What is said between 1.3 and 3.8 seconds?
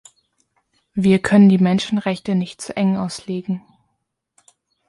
die Menschenrechte nicht zu eng auslegen.